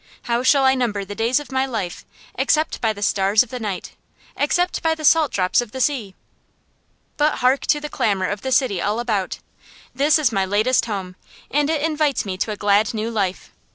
[0.23, 3.59] How shall I number the days of my life, except by the stars of the
[3.59, 3.91] night,
[4.35, 6.15] except by the salt drops of the sea?
[7.17, 9.37] But hark to the clamor of the city all about!
[9.93, 11.17] This is my latest home,
[11.51, 13.51] and it invites me to a glad new life.